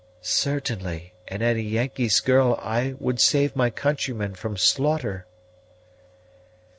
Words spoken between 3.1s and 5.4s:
save my countrymen from slaughter."